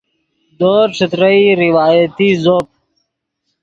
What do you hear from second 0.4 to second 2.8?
دورز ݯترئی روایتی زوپ